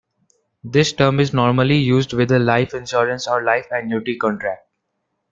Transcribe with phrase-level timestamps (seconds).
[0.63, 4.67] This term is normally used with a life insurance or life annuity contract.